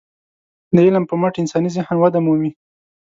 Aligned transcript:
د 0.75 0.77
علم 0.85 1.03
په 1.07 1.15
مټ 1.21 1.33
انساني 1.41 1.69
ذهن 1.75 1.95
وده 1.99 2.19
مومي. 2.25 2.51